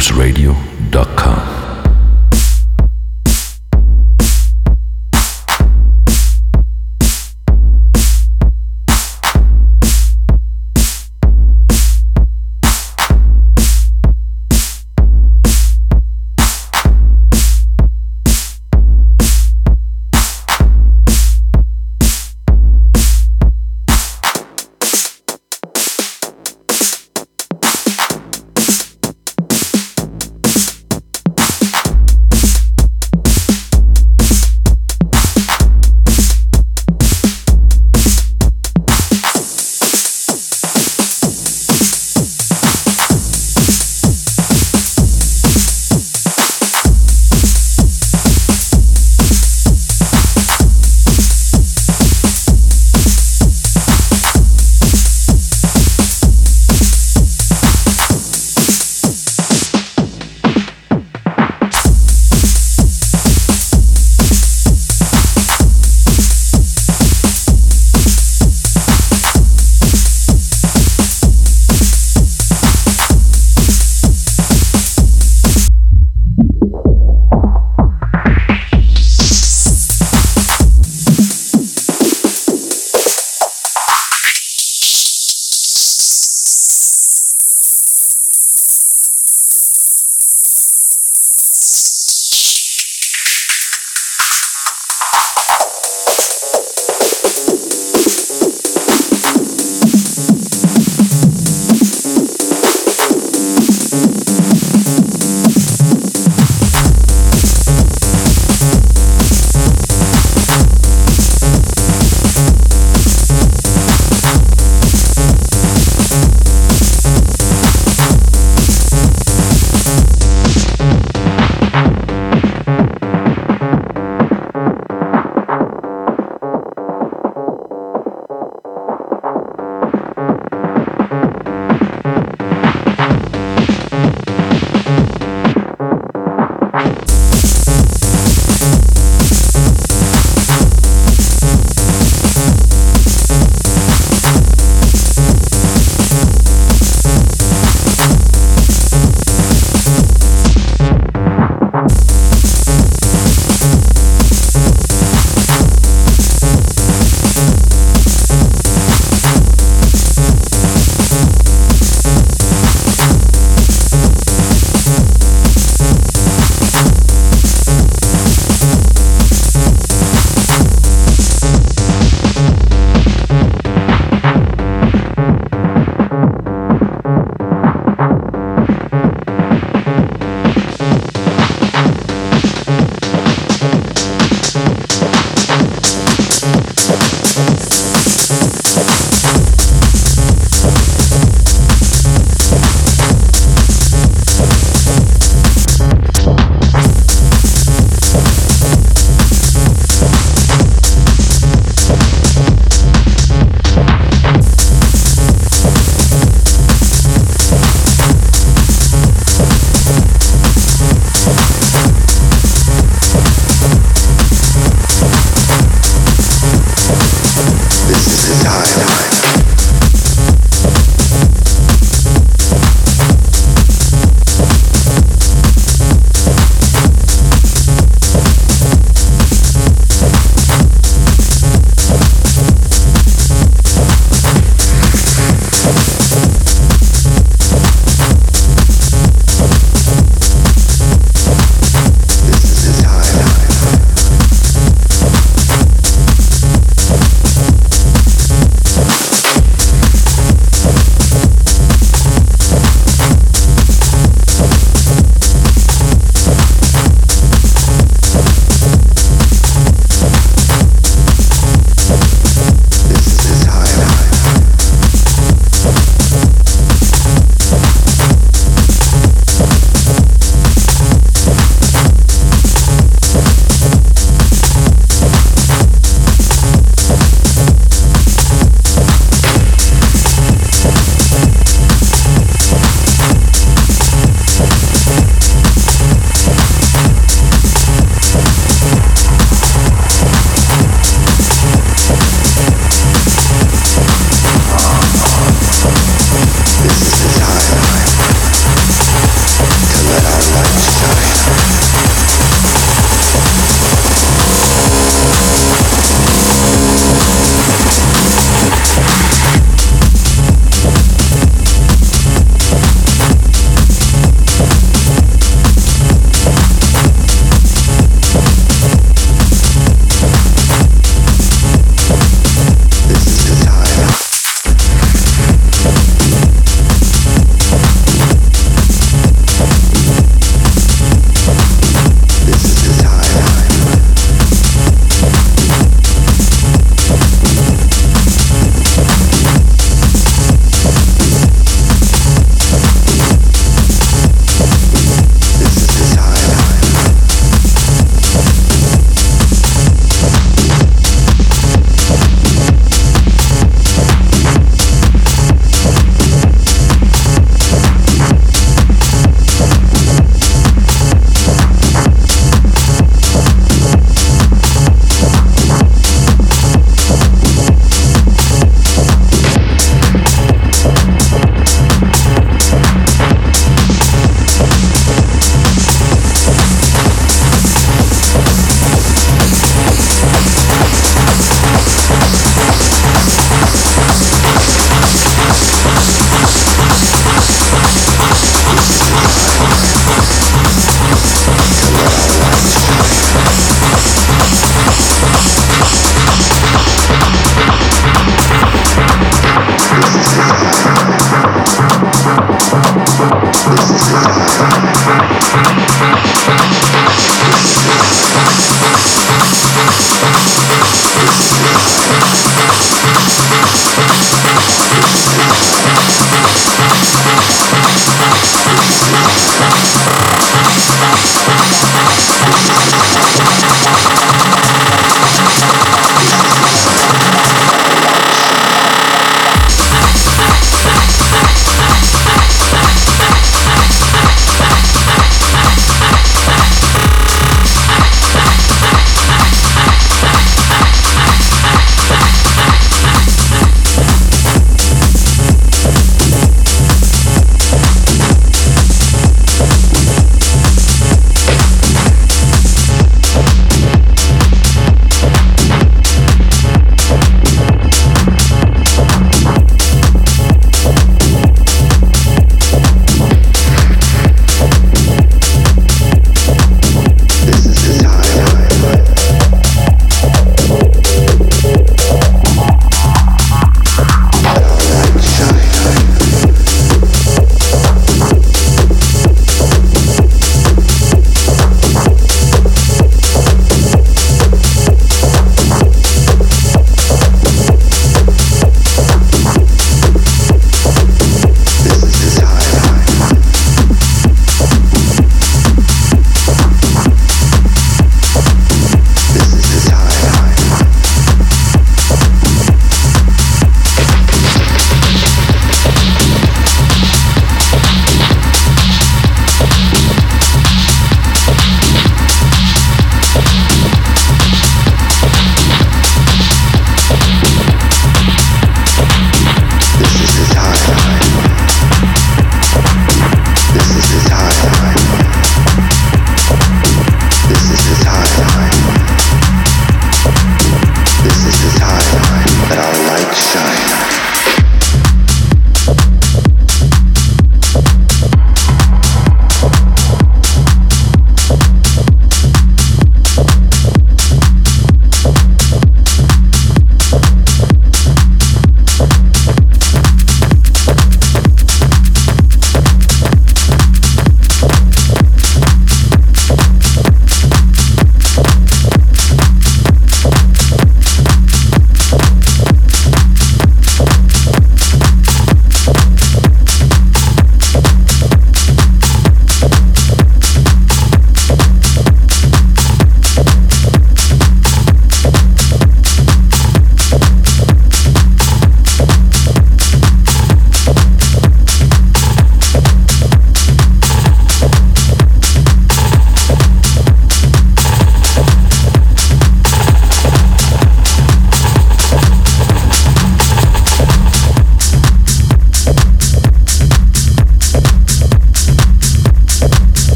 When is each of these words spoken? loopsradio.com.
loopsradio.com. 0.00 1.59